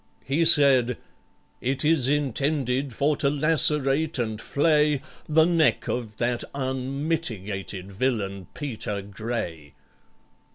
He 0.25 0.45
said, 0.45 0.97
"It 1.61 1.85
is 1.85 2.07
intended 2.07 2.91
for 2.91 3.15
to 3.17 3.29
lacerate 3.29 4.17
and 4.17 4.41
flay 4.41 5.03
The 5.29 5.45
neck 5.45 5.87
of 5.87 6.17
that 6.17 6.43
unmitigated 6.55 7.91
villain 7.91 8.47
PETER 8.55 9.03
GRAY!" 9.03 9.75